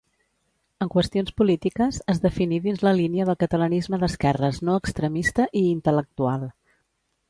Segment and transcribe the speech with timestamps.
[0.85, 6.53] En qüestions polítiques es definí dins la línia del catalanisme d'esquerres no extremista i intel·lectual.